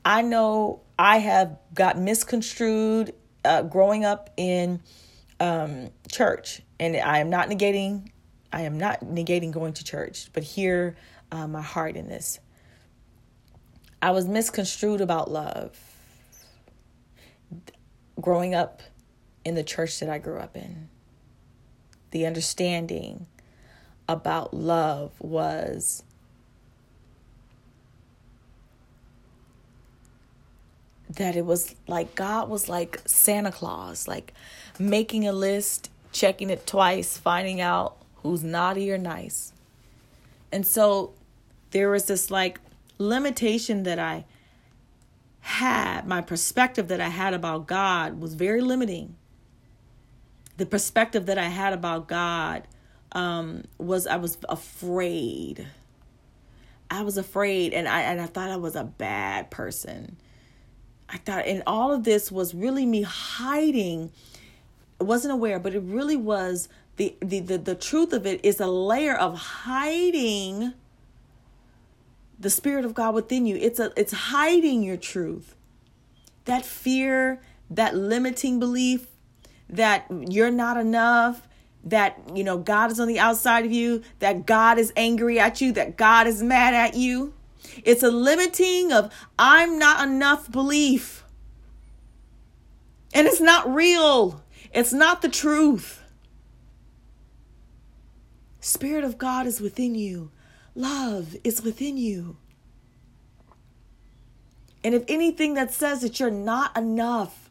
I 0.05 0.23
know 0.23 0.81
I 0.99 1.19
have 1.19 1.57
got 1.73 1.97
misconstrued 1.97 3.15
uh, 3.45 3.63
growing 3.63 4.05
up 4.05 4.29
in 4.37 4.81
um, 5.39 5.91
church, 6.11 6.63
and 6.81 6.97
I 6.97 7.19
am 7.19 7.31
not 7.31 7.49
negating. 7.49 8.09
I 8.53 8.63
am 8.63 8.77
not 8.77 9.03
negating 9.03 9.53
going 9.53 9.75
to 9.75 9.85
church, 9.85 10.31
but 10.33 10.43
hear 10.43 10.97
uh, 11.31 11.47
my 11.47 11.63
heart 11.63 11.95
in 11.95 12.09
this. 12.09 12.41
I 14.03 14.11
was 14.11 14.27
misconstrued 14.27 15.01
about 15.01 15.31
love 15.31 15.79
growing 18.21 18.55
up 18.55 18.83
in 19.45 19.55
the 19.55 19.63
church 19.63 20.01
that 20.01 20.09
I 20.09 20.19
grew 20.19 20.39
up 20.39 20.57
in. 20.57 20.89
The 22.11 22.27
understanding 22.27 23.27
about 24.09 24.55
love 24.55 25.13
was 25.21 26.03
that 31.09 31.37
it 31.37 31.45
was 31.45 31.75
like 31.87 32.15
God 32.15 32.49
was 32.49 32.69
like 32.69 33.01
Santa 33.07 33.53
Claus, 33.53 34.09
like 34.09 34.33
making 34.79 35.27
a 35.27 35.33
list, 35.33 35.91
checking 36.13 36.51
it 36.51 36.67
twice, 36.67 37.17
finding 37.17 37.61
out 37.61 37.97
who's 38.17 38.43
naughty 38.43 38.91
or 38.91 38.99
nice. 38.99 39.53
And 40.53 40.67
so 40.67 41.13
there 41.71 41.91
was 41.91 42.07
this 42.07 42.31
like 42.31 42.61
limitation 42.99 43.83
that 43.85 43.99
I 43.99 44.25
had, 45.41 46.07
my 46.07 46.21
perspective 46.21 46.89
that 46.89 47.01
I 47.01 47.09
had 47.09 47.35
about 47.35 47.67
God 47.67 48.21
was 48.21 48.35
very 48.35 48.61
limiting. 48.61 49.17
The 50.57 50.67
perspective 50.67 51.27
that 51.27 51.39
I 51.39 51.49
had 51.49 51.73
about 51.73 52.09
God 52.09 52.67
um, 53.13 53.65
was 53.79 54.07
I 54.07 54.17
was 54.17 54.39
afraid. 54.49 55.67
I 56.91 57.03
was 57.03 57.17
afraid, 57.17 57.75
and 57.75 57.87
I 57.89 58.03
and 58.03 58.21
I 58.21 58.27
thought 58.27 58.51
I 58.51 58.57
was 58.57 58.77
a 58.77 58.85
bad 58.85 59.51
person. 59.51 60.17
I 61.09 61.19
thought, 61.19 61.47
and 61.47 61.63
all 61.67 61.93
of 61.93 62.05
this 62.05 62.33
was 62.33 62.55
really 62.55 62.87
me 62.87 63.03
hiding. 63.03 64.11
I 65.01 65.05
wasn't 65.05 65.33
aware, 65.33 65.59
but 65.59 65.75
it 65.75 65.83
really 65.83 66.17
was 66.17 66.69
the, 66.97 67.15
the 67.21 67.41
the 67.41 67.59
the 67.59 67.75
truth 67.75 68.13
of 68.13 68.27
it 68.27 68.45
is 68.45 68.61
a 68.61 68.67
layer 68.67 69.15
of 69.15 69.37
hiding 69.39 70.73
the 72.39 72.51
spirit 72.51 72.85
of 72.85 72.95
God 72.95 73.15
within 73.15 73.47
you. 73.47 73.57
It's 73.57 73.79
a 73.79 73.93
it's 73.97 74.13
hiding 74.13 74.83
your 74.83 74.97
truth. 74.97 75.55
That 76.45 76.65
fear, 76.65 77.41
that 77.71 77.97
limiting 77.97 78.61
belief 78.61 79.09
that 79.69 80.07
you're 80.11 80.51
not 80.51 80.77
enough, 80.77 81.49
that 81.85 82.19
you 82.35 82.45
know 82.45 82.59
God 82.59 82.91
is 82.91 83.01
on 83.01 83.09
the 83.09 83.19
outside 83.19 83.65
of 83.65 83.73
you, 83.73 84.03
that 84.19 84.47
God 84.47 84.79
is 84.79 84.93
angry 84.97 85.39
at 85.39 85.61
you, 85.61 85.73
that 85.73 85.97
God 85.97 86.27
is 86.27 86.43
mad 86.43 86.75
at 86.75 86.95
you. 86.95 87.35
It's 87.85 88.03
a 88.03 88.11
limiting 88.11 88.93
of 88.93 89.13
I'm 89.39 89.79
not 89.79 90.07
enough 90.07 90.51
belief. 90.51 91.25
And 93.13 93.27
it's 93.27 93.41
not 93.41 93.73
real. 93.73 94.43
It's 94.73 94.93
not 94.93 95.23
the 95.23 95.29
truth. 95.29 96.03
Spirit 98.61 99.05
of 99.05 99.17
God 99.17 99.47
is 99.47 99.61
within 99.61 99.95
you. 99.95 100.31
Love 100.77 101.37
is 101.43 101.63
within 101.63 101.97
you. 101.97 102.37
And 104.85 104.95
if 104.95 105.05
anything 105.09 105.55
that 105.55 105.73
says 105.73 106.03
that 106.03 106.21
you're 106.21 106.31
not 106.31 106.77
enough, 106.77 107.51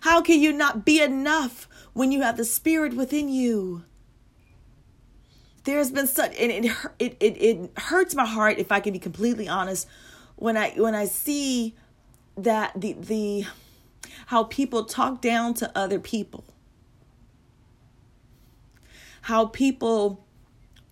how 0.00 0.22
can 0.22 0.40
you 0.40 0.52
not 0.52 0.84
be 0.84 1.02
enough 1.02 1.68
when 1.94 2.12
you 2.12 2.22
have 2.22 2.36
the 2.36 2.44
Spirit 2.44 2.94
within 2.94 3.28
you? 3.28 3.84
There's 5.64 5.90
been 5.90 6.06
such, 6.06 6.34
and 6.38 6.52
it, 6.52 6.72
it, 6.98 7.16
it, 7.20 7.42
it 7.42 7.78
hurts 7.78 8.14
my 8.14 8.24
heart, 8.24 8.58
if 8.58 8.70
I 8.70 8.78
can 8.78 8.92
be 8.92 8.98
completely 9.00 9.48
honest, 9.48 9.88
when 10.36 10.56
I, 10.56 10.70
when 10.76 10.94
I 10.94 11.06
see 11.06 11.74
that 12.36 12.72
the, 12.80 12.92
the, 12.92 13.46
how 14.26 14.44
people 14.44 14.84
talk 14.84 15.20
down 15.20 15.54
to 15.54 15.76
other 15.76 15.98
people. 15.98 16.44
How 19.22 19.46
people 19.46 20.23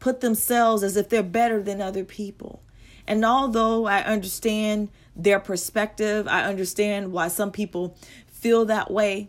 put 0.02 0.20
themselves 0.20 0.82
as 0.82 0.96
if 0.96 1.08
they're 1.08 1.22
better 1.22 1.62
than 1.62 1.80
other 1.80 2.02
people. 2.02 2.60
And 3.06 3.24
although 3.24 3.86
I 3.86 4.02
understand 4.02 4.88
their 5.14 5.38
perspective, 5.38 6.26
I 6.26 6.42
understand 6.42 7.12
why 7.12 7.28
some 7.28 7.52
people 7.52 7.96
feel 8.26 8.64
that 8.64 8.90
way 8.90 9.28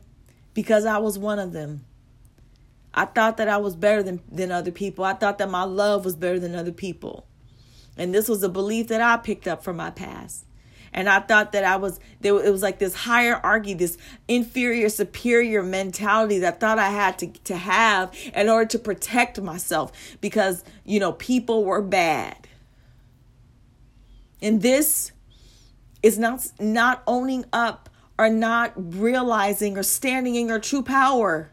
because 0.56 0.88
I 0.88 0.98
was 0.98 1.20
one 1.20 1.38
of 1.38 1.54
them. 1.54 1.86
I 2.92 3.06
thought 3.06 3.38
that 3.38 3.48
I 3.48 3.58
was 3.58 3.76
better 3.76 4.02
than, 4.02 4.22
than 4.32 4.52
other 4.52 4.72
people. 4.72 5.06
I 5.06 5.14
thought 5.14 5.38
that 5.38 5.50
my 5.52 5.64
love 5.64 6.06
was 6.06 6.16
better 6.16 6.40
than 6.40 6.56
other 6.56 6.72
people. 6.72 7.28
And 7.96 8.12
this 8.12 8.28
was 8.28 8.42
a 8.42 8.50
belief 8.50 8.88
that 8.88 9.00
I 9.02 9.18
picked 9.18 9.48
up 9.48 9.64
from 9.64 9.78
my 9.78 9.92
past 9.92 10.44
and 10.94 11.10
I 11.10 11.20
thought 11.20 11.52
that 11.54 11.64
I 11.64 11.76
was 11.78 12.00
there. 12.22 12.44
It 12.44 12.52
was 12.52 12.62
like 12.62 12.80
this 12.80 12.94
hierarchy, 12.94 13.74
this 13.74 13.98
inferior 14.28 14.90
superior 14.90 15.64
mentality 15.64 16.40
that 16.40 16.56
I 16.56 16.58
thought 16.58 16.80
I 16.80 16.90
had 16.90 17.20
to 17.20 17.28
to 17.28 17.58
have 17.58 18.16
in 18.34 18.50
order 18.50 18.68
to 18.68 18.80
protect 18.80 19.42
myself 19.42 19.92
because 20.22 20.64
you 20.86 21.00
know 21.00 21.14
people 21.14 21.66
were 21.66 21.82
bad. 21.82 22.48
And 24.42 24.62
this 24.62 25.12
is 26.02 26.20
not 26.20 26.46
not 26.60 27.04
owning 27.08 27.46
up 27.52 27.90
or 28.18 28.30
not 28.30 28.74
realizing 28.76 29.78
or 29.78 29.84
standing 29.84 30.36
in 30.36 30.48
your 30.48 30.60
true 30.60 30.84
power. 30.84 31.50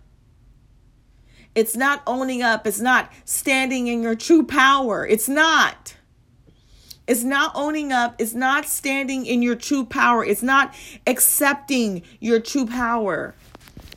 It's 1.55 1.77
not 1.77 2.03
owning 2.07 2.43
up. 2.43 2.67
It's 2.67 2.81
not 2.81 3.11
standing 3.25 3.89
in 3.89 4.03
your 4.03 4.15
true 4.15 4.45
power. 4.45 5.07
It's 5.07 5.29
not. 5.29 5.97
It's 7.11 7.25
not 7.25 7.51
owning 7.57 7.91
up. 7.91 8.15
It's 8.21 8.35
not 8.35 8.67
standing 8.67 9.27
in 9.27 9.43
your 9.43 9.57
true 9.57 9.85
power. 9.85 10.25
It's 10.25 10.45
not 10.45 10.73
accepting 11.09 12.03
your 12.21 12.39
true 12.39 12.67
power. 12.67 13.35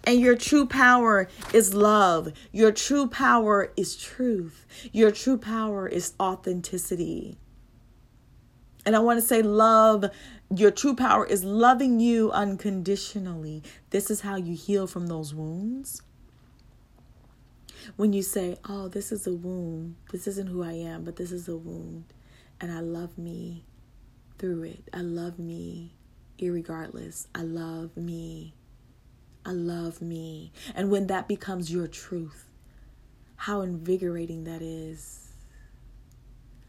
And 0.03 0.19
your 0.19 0.35
true 0.35 0.65
power 0.65 1.29
is 1.53 1.75
love. 1.75 2.33
Your 2.51 2.71
true 2.71 3.05
power 3.05 3.71
is 3.77 3.95
truth. 3.95 4.65
Your 4.91 5.11
true 5.11 5.37
power 5.37 5.87
is 5.87 6.15
authenticity. 6.19 7.37
And 8.83 8.95
I 8.95 8.99
want 8.99 9.21
to 9.21 9.25
say, 9.25 9.43
love, 9.43 10.05
your 10.49 10.71
true 10.71 10.95
power 10.95 11.23
is 11.23 11.43
loving 11.43 11.99
you 11.99 12.31
unconditionally. 12.31 13.61
This 13.91 14.09
is 14.09 14.21
how 14.21 14.37
you 14.37 14.55
heal 14.55 14.87
from 14.87 15.05
those 15.05 15.35
wounds. 15.35 16.01
When 17.95 18.11
you 18.11 18.23
say, 18.23 18.57
oh, 18.67 18.87
this 18.87 19.11
is 19.11 19.27
a 19.27 19.33
wound, 19.33 19.97
this 20.11 20.25
isn't 20.25 20.47
who 20.47 20.63
I 20.63 20.71
am, 20.71 21.03
but 21.03 21.17
this 21.17 21.31
is 21.31 21.47
a 21.47 21.55
wound 21.55 22.05
and 22.63 22.71
I 22.71 22.79
love 22.79 23.17
me 23.17 23.65
through 24.39 24.63
it. 24.63 24.87
I 24.93 25.01
love 25.01 25.37
me 25.37 25.95
irregardless. 26.39 27.27
I 27.35 27.41
love 27.41 27.97
me. 27.97 28.55
I 29.45 29.51
love 29.51 30.01
me. 30.01 30.53
And 30.73 30.89
when 30.89 31.07
that 31.07 31.27
becomes 31.27 31.73
your 31.73 31.87
truth, 31.87 32.45
how 33.35 33.59
invigorating 33.59 34.45
that 34.45 34.61
is. 34.61 35.33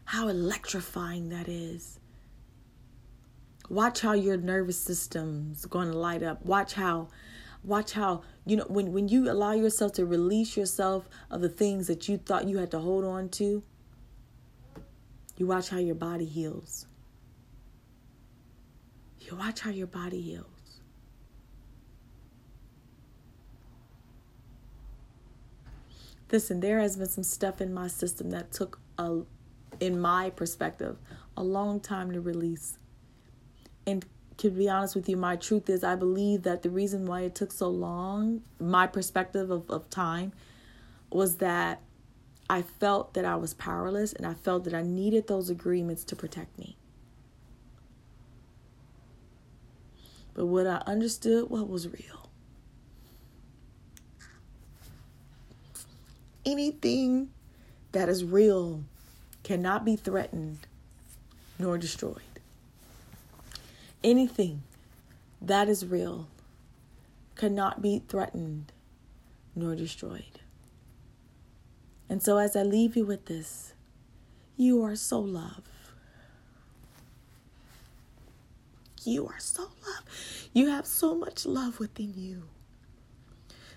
How 0.03 0.27
electrifying 0.27 1.29
that 1.29 1.47
is. 1.47 1.97
Watch 3.69 4.01
how 4.01 4.11
your 4.11 4.35
nervous 4.35 4.77
system's 4.77 5.65
going 5.65 5.89
to 5.89 5.97
light 5.97 6.23
up. 6.23 6.45
Watch 6.45 6.73
how 6.73 7.07
watch 7.63 7.93
how 7.93 8.21
you 8.45 8.57
know 8.57 8.65
when 8.67 8.91
when 8.91 9.07
you 9.07 9.31
allow 9.31 9.53
yourself 9.53 9.93
to 9.93 10.05
release 10.05 10.57
yourself 10.57 11.07
of 11.31 11.39
the 11.39 11.49
things 11.49 11.87
that 11.87 12.09
you 12.09 12.17
thought 12.17 12.49
you 12.49 12.57
had 12.57 12.69
to 12.71 12.79
hold 12.79 13.05
on 13.05 13.29
to 13.29 13.63
you 15.37 15.47
watch 15.47 15.69
how 15.69 15.77
your 15.77 15.95
body 15.95 16.25
heals. 16.25 16.85
You 19.19 19.35
watch 19.35 19.61
how 19.61 19.71
your 19.71 19.87
body 19.87 20.21
heals. 20.21 20.45
Listen, 26.31 26.59
there 26.59 26.79
has 26.79 26.97
been 26.97 27.07
some 27.07 27.23
stuff 27.23 27.61
in 27.61 27.73
my 27.73 27.87
system 27.87 28.29
that 28.31 28.51
took 28.51 28.79
a 28.97 29.21
in 29.79 29.99
my 29.99 30.29
perspective 30.29 30.97
a 31.35 31.43
long 31.43 31.79
time 31.79 32.11
to 32.11 32.21
release. 32.21 32.77
And 33.85 34.05
to 34.37 34.49
be 34.49 34.69
honest 34.69 34.95
with 34.95 35.07
you, 35.07 35.17
my 35.17 35.35
truth 35.35 35.69
is 35.69 35.83
I 35.83 35.95
believe 35.95 36.43
that 36.43 36.63
the 36.63 36.69
reason 36.69 37.05
why 37.05 37.21
it 37.21 37.35
took 37.35 37.51
so 37.51 37.69
long, 37.69 38.41
my 38.59 38.87
perspective 38.87 39.49
of, 39.49 39.69
of 39.69 39.89
time, 39.89 40.33
was 41.09 41.37
that 41.37 41.81
I 42.49 42.61
felt 42.61 43.13
that 43.15 43.25
I 43.25 43.35
was 43.35 43.53
powerless 43.53 44.13
and 44.13 44.25
I 44.25 44.33
felt 44.33 44.65
that 44.65 44.73
I 44.73 44.83
needed 44.83 45.27
those 45.27 45.49
agreements 45.49 46.03
to 46.05 46.15
protect 46.15 46.57
me. 46.59 46.77
But 50.35 50.45
what 50.45 50.67
I 50.67 50.83
understood 50.85 51.49
what 51.49 51.69
was 51.69 51.87
real. 51.87 52.29
Anything 56.45 57.29
that 57.93 58.09
is 58.09 58.23
real 58.23 58.83
cannot 59.43 59.85
be 59.85 59.95
threatened 59.95 60.59
nor 61.57 61.77
destroyed. 61.77 62.21
Anything 64.03 64.61
that 65.41 65.67
is 65.69 65.85
real 65.85 66.27
cannot 67.35 67.81
be 67.81 68.03
threatened 68.07 68.71
nor 69.55 69.75
destroyed. 69.75 70.39
And 72.09 72.21
so, 72.21 72.37
as 72.37 72.55
I 72.55 72.63
leave 72.63 72.95
you 72.95 73.05
with 73.05 73.25
this, 73.25 73.73
you 74.57 74.83
are 74.83 74.95
so 74.95 75.19
loved. 75.19 75.69
You 79.03 79.27
are 79.27 79.39
so 79.39 79.63
loved. 79.63 80.07
You 80.53 80.69
have 80.69 80.85
so 80.85 81.15
much 81.15 81.45
love 81.45 81.79
within 81.79 82.13
you, 82.15 82.43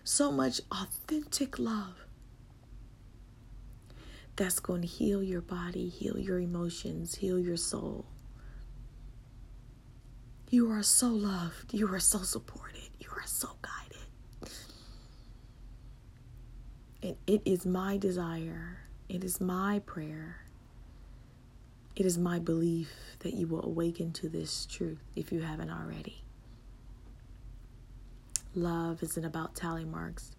so 0.05 0.31
much 0.33 0.61
authentic 0.71 1.59
love 1.59 2.07
that's 4.37 4.61
going 4.61 4.83
to 4.83 4.87
heal 4.87 5.23
your 5.23 5.41
body, 5.41 5.89
heal 5.89 6.19
your 6.19 6.39
emotions, 6.39 7.17
heal 7.17 7.39
your 7.39 7.57
soul. 7.57 8.07
You 10.51 10.71
are 10.71 10.83
so 10.83 11.09
loved. 11.09 11.75
You 11.75 11.93
are 11.93 12.01
so 12.01 12.21
supported. 12.21 12.89
You 13.01 13.09
are 13.11 13.27
so 13.27 13.49
guided. 13.61 13.88
And 17.03 17.17
it 17.27 17.43
is 17.45 17.65
my 17.65 17.97
desire, 17.97 18.81
it 19.09 19.23
is 19.23 19.41
my 19.41 19.81
prayer, 19.87 20.39
it 21.95 22.05
is 22.07 22.19
my 22.19 22.39
belief 22.39 22.91
that 23.21 23.35
you 23.35 23.47
will 23.47 23.65
awaken 23.65 24.13
to 24.15 24.29
this 24.29 24.67
truth 24.67 25.03
if 25.15 25.33
you 25.33 25.41
haven't 25.41 25.71
already. 25.71 26.23
Love 28.55 29.03
isn't 29.03 29.25
about 29.25 29.55
tally 29.55 29.85
marks. 29.85 30.33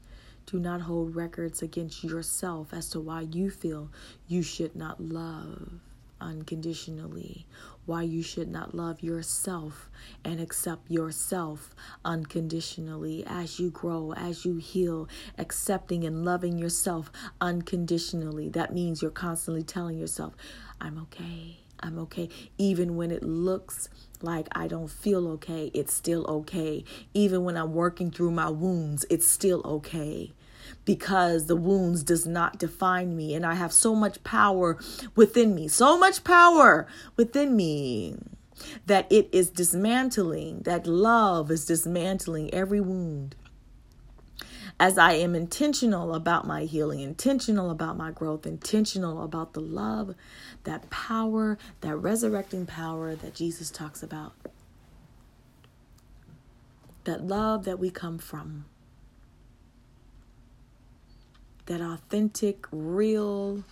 Do 0.46 0.60
not 0.60 0.82
hold 0.82 1.16
records 1.16 1.62
against 1.62 2.04
yourself 2.04 2.74
as 2.74 2.90
to 2.90 3.00
why 3.00 3.22
you 3.22 3.50
feel 3.50 3.90
you 4.28 4.42
should 4.42 4.76
not 4.76 5.00
love 5.00 5.80
unconditionally, 6.22 7.46
why 7.86 8.04
you 8.04 8.22
should 8.22 8.48
not 8.48 8.76
love 8.76 9.02
yourself 9.02 9.90
and 10.24 10.40
accept 10.40 10.90
yourself 10.92 11.74
unconditionally 12.06 13.24
as 13.26 13.60
you 13.60 13.70
grow, 13.70 14.14
as 14.14 14.46
you 14.46 14.58
heal, 14.58 15.08
accepting 15.38 16.04
and 16.04 16.24
loving 16.24 16.58
yourself 16.58 17.12
unconditionally. 17.42 18.50
That 18.50 18.74
means 18.74 19.02
you're 19.02 19.12
constantly 19.12 19.64
telling 19.64 19.98
yourself, 19.98 20.36
I'm 20.80 20.98
okay. 21.00 21.60
I'm 21.82 21.98
okay. 22.00 22.30
Even 22.58 22.96
when 22.96 23.10
it 23.10 23.24
looks 23.24 23.90
like 24.22 24.48
I 24.52 24.68
don't 24.68 24.90
feel 24.90 25.28
okay, 25.30 25.72
it's 25.74 25.94
still 25.94 26.26
okay. 26.28 26.84
Even 27.14 27.44
when 27.44 27.56
I'm 27.56 27.74
working 27.74 28.12
through 28.12 28.32
my 28.32 28.50
wounds, 28.50 29.06
it's 29.10 29.28
still 29.28 29.62
okay 29.66 30.34
because 30.90 31.46
the 31.46 31.56
wounds 31.56 32.02
does 32.02 32.26
not 32.26 32.58
define 32.58 33.16
me 33.16 33.36
and 33.36 33.46
I 33.46 33.54
have 33.54 33.72
so 33.72 33.94
much 33.94 34.24
power 34.24 34.76
within 35.16 35.54
me. 35.54 35.68
So 35.68 36.00
much 36.00 36.24
power 36.24 36.88
within 37.16 37.56
me 37.56 38.16
that 38.88 39.06
it 39.12 39.30
is 39.32 39.52
dismantling, 39.52 40.62
that 40.62 40.88
love 40.88 41.52
is 41.52 41.68
dismantling 41.68 42.52
every 42.52 42.82
wound 42.82 43.36
as 44.80 44.98
I 44.98 45.12
am 45.12 45.36
intentional 45.36 46.16
about 46.16 46.48
my 46.48 46.64
healing, 46.64 47.02
intentional 47.02 47.70
about 47.70 47.96
my 47.96 48.10
growth, 48.10 48.48
intentional 48.48 49.24
about 49.24 49.54
the 49.54 49.62
love, 49.62 50.16
that 50.64 50.90
power, 50.90 51.60
that 51.82 51.98
resurrecting 51.98 52.66
power 52.66 53.14
that 53.14 53.36
Jesus 53.36 53.70
talks 53.70 54.02
about. 54.02 54.34
That 57.04 57.24
love 57.24 57.66
that 57.66 57.78
we 57.78 57.92
come 57.92 58.18
from. 58.18 58.66
That 61.70 61.82
authentic, 61.82 62.66
real, 62.72 63.64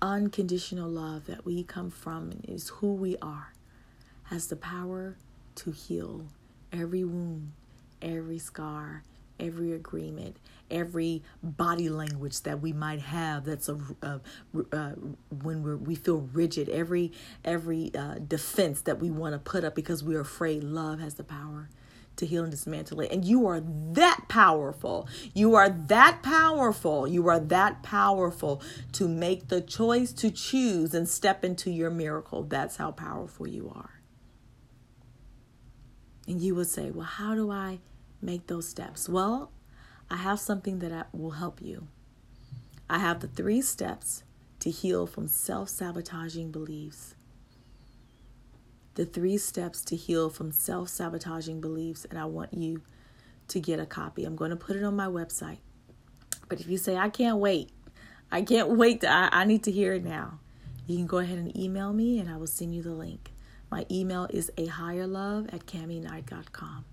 unconditional 0.00 0.88
love 0.90 1.26
that 1.26 1.44
we 1.44 1.62
come 1.62 1.90
from 1.90 2.32
is 2.48 2.70
who 2.70 2.94
we 2.94 3.18
are, 3.20 3.52
has 4.24 4.46
the 4.46 4.56
power 4.56 5.18
to 5.56 5.70
heal 5.70 6.24
every 6.72 7.04
wound, 7.04 7.52
every 8.00 8.38
scar, 8.38 9.02
every 9.38 9.72
agreement, 9.72 10.38
every 10.70 11.22
body 11.42 11.90
language 11.90 12.40
that 12.44 12.62
we 12.62 12.72
might 12.72 13.00
have 13.00 13.44
that's 13.44 13.68
a 13.68 13.78
when 15.42 15.62
we 15.62 15.74
we 15.74 15.94
feel 15.96 16.28
rigid, 16.32 16.70
every 16.70 17.12
every 17.44 17.92
uh, 17.94 18.14
defense 18.26 18.80
that 18.82 19.00
we 19.00 19.10
want 19.10 19.34
to 19.34 19.38
put 19.38 19.64
up 19.64 19.74
because 19.74 20.02
we're 20.02 20.20
afraid. 20.22 20.64
Love 20.64 20.98
has 21.00 21.14
the 21.16 21.24
power 21.24 21.68
to 22.16 22.26
heal 22.26 22.42
and 22.42 22.50
dismantle 22.50 23.00
it. 23.00 23.10
And 23.10 23.24
you 23.24 23.46
are 23.46 23.60
that 23.92 24.24
powerful. 24.28 25.08
You 25.32 25.54
are 25.54 25.68
that 25.68 26.22
powerful. 26.22 27.06
You 27.06 27.28
are 27.28 27.40
that 27.40 27.82
powerful 27.82 28.62
to 28.92 29.08
make 29.08 29.48
the 29.48 29.60
choice 29.60 30.12
to 30.14 30.30
choose 30.30 30.94
and 30.94 31.08
step 31.08 31.44
into 31.44 31.70
your 31.70 31.90
miracle. 31.90 32.42
That's 32.42 32.76
how 32.76 32.92
powerful 32.92 33.48
you 33.48 33.72
are. 33.74 34.00
And 36.26 36.40
you 36.40 36.54
would 36.54 36.68
say, 36.68 36.90
Well, 36.90 37.06
how 37.06 37.34
do 37.34 37.50
I 37.50 37.80
make 38.22 38.46
those 38.46 38.68
steps? 38.68 39.08
Well, 39.08 39.50
I 40.10 40.16
have 40.16 40.40
something 40.40 40.78
that 40.78 40.92
I, 40.92 41.04
will 41.12 41.32
help 41.32 41.60
you. 41.60 41.88
I 42.88 42.98
have 42.98 43.20
the 43.20 43.28
three 43.28 43.62
steps 43.62 44.22
to 44.60 44.70
heal 44.70 45.06
from 45.06 45.28
self 45.28 45.68
sabotaging 45.68 46.50
beliefs. 46.50 47.14
The 48.94 49.04
three 49.04 49.38
steps 49.38 49.82
to 49.86 49.96
heal 49.96 50.30
from 50.30 50.52
self 50.52 50.88
sabotaging 50.88 51.60
beliefs, 51.60 52.06
and 52.08 52.18
I 52.18 52.26
want 52.26 52.54
you 52.54 52.82
to 53.48 53.60
get 53.60 53.80
a 53.80 53.86
copy. 53.86 54.24
I'm 54.24 54.36
going 54.36 54.50
to 54.50 54.56
put 54.56 54.76
it 54.76 54.84
on 54.84 54.94
my 54.96 55.06
website. 55.06 55.58
But 56.48 56.60
if 56.60 56.68
you 56.68 56.78
say, 56.78 56.96
I 56.96 57.08
can't 57.08 57.38
wait, 57.38 57.70
I 58.30 58.42
can't 58.42 58.70
wait, 58.70 59.00
to, 59.00 59.10
I, 59.10 59.28
I 59.32 59.44
need 59.44 59.64
to 59.64 59.72
hear 59.72 59.94
it 59.94 60.04
now, 60.04 60.38
you 60.86 60.96
can 60.96 61.06
go 61.06 61.18
ahead 61.18 61.38
and 61.38 61.56
email 61.56 61.92
me 61.92 62.18
and 62.18 62.30
I 62.30 62.36
will 62.36 62.46
send 62.46 62.74
you 62.74 62.82
the 62.82 62.92
link. 62.92 63.32
My 63.70 63.86
email 63.90 64.28
is 64.30 64.52
a 64.56 64.66
higher 64.66 65.06
love 65.06 65.48
at 65.52 65.66
camiknight.com. 65.66 66.84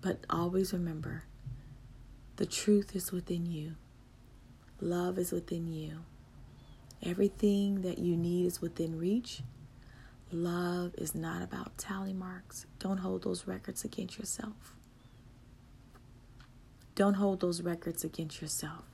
But 0.00 0.24
always 0.30 0.72
remember 0.72 1.24
the 2.36 2.46
truth 2.46 2.94
is 2.94 3.10
within 3.10 3.46
you, 3.46 3.74
love 4.80 5.18
is 5.18 5.32
within 5.32 5.72
you. 5.72 6.04
Everything 7.02 7.82
that 7.82 7.98
you 7.98 8.16
need 8.16 8.46
is 8.46 8.60
within 8.60 8.98
reach. 8.98 9.42
Love 10.30 10.94
is 10.98 11.14
not 11.14 11.42
about 11.42 11.78
tally 11.78 12.12
marks. 12.12 12.66
Don't 12.78 12.98
hold 12.98 13.22
those 13.24 13.46
records 13.46 13.84
against 13.84 14.18
yourself. 14.18 14.74
Don't 16.94 17.14
hold 17.14 17.40
those 17.40 17.62
records 17.62 18.04
against 18.04 18.42
yourself. 18.42 18.84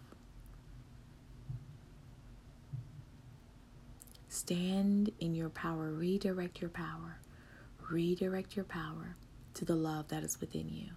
Stand 4.28 5.10
in 5.20 5.34
your 5.34 5.48
power. 5.48 5.90
Redirect 5.90 6.60
your 6.60 6.70
power. 6.70 7.18
Redirect 7.90 8.56
your 8.56 8.64
power 8.64 9.16
to 9.54 9.64
the 9.64 9.74
love 9.74 10.08
that 10.08 10.22
is 10.22 10.40
within 10.40 10.68
you. 10.68 10.90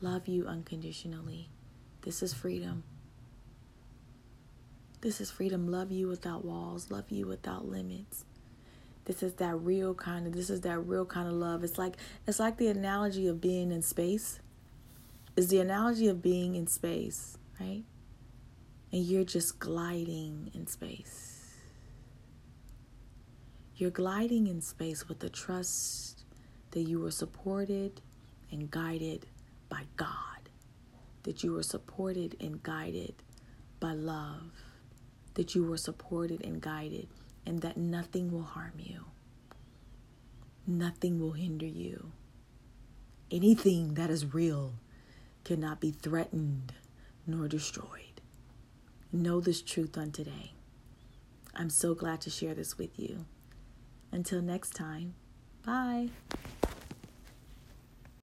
Love 0.00 0.28
you 0.28 0.46
unconditionally. 0.46 1.48
This 2.02 2.22
is 2.22 2.34
freedom. 2.34 2.82
This 5.00 5.20
is 5.20 5.30
freedom. 5.30 5.68
Love 5.68 5.90
you 5.90 6.08
without 6.08 6.44
walls, 6.44 6.90
love 6.90 7.10
you 7.10 7.26
without 7.26 7.66
limits. 7.68 8.24
This 9.04 9.22
is 9.22 9.34
that 9.34 9.54
real 9.56 9.94
kind 9.94 10.26
of 10.26 10.32
this 10.32 10.48
is 10.50 10.62
that 10.62 10.78
real 10.78 11.04
kind 11.04 11.28
of 11.28 11.34
love. 11.34 11.62
It's 11.62 11.78
like 11.78 11.96
it's 12.26 12.40
like 12.40 12.56
the 12.56 12.68
analogy 12.68 13.26
of 13.26 13.40
being 13.40 13.70
in 13.70 13.82
space. 13.82 14.40
Is 15.36 15.48
the 15.48 15.58
analogy 15.58 16.08
of 16.08 16.22
being 16.22 16.54
in 16.54 16.66
space, 16.68 17.36
right? 17.60 17.82
And 18.92 19.02
you're 19.02 19.24
just 19.24 19.58
gliding 19.58 20.50
in 20.54 20.66
space. 20.68 21.34
You're 23.76 23.90
gliding 23.90 24.46
in 24.46 24.60
space 24.60 25.08
with 25.08 25.18
the 25.18 25.28
trust 25.28 26.24
that 26.70 26.82
you 26.82 27.00
were 27.00 27.10
supported 27.10 28.00
and 28.52 28.70
guided 28.70 29.26
by 29.68 29.82
God, 29.96 30.48
that 31.24 31.42
you 31.42 31.52
were 31.52 31.64
supported 31.64 32.36
and 32.40 32.62
guided 32.62 33.14
by 33.80 33.92
love, 33.92 34.52
that 35.34 35.56
you 35.56 35.64
were 35.64 35.76
supported 35.76 36.44
and 36.44 36.60
guided, 36.60 37.08
and 37.46 37.60
that 37.62 37.76
nothing 37.76 38.30
will 38.30 38.42
harm 38.42 38.74
you, 38.78 39.04
nothing 40.66 41.20
will 41.20 41.32
hinder 41.32 41.66
you. 41.66 42.12
Anything 43.30 43.94
that 43.94 44.10
is 44.10 44.34
real 44.34 44.74
cannot 45.44 45.80
be 45.80 45.90
threatened 45.90 46.72
nor 47.26 47.48
destroyed. 47.48 48.20
Know 49.12 49.40
this 49.40 49.62
truth 49.62 49.96
on 49.96 50.10
today. 50.10 50.52
I'm 51.54 51.70
so 51.70 51.94
glad 51.94 52.20
to 52.22 52.30
share 52.30 52.54
this 52.54 52.78
with 52.78 52.98
you. 52.98 53.26
Until 54.12 54.42
next 54.42 54.74
time, 54.74 55.14
bye. 55.64 56.10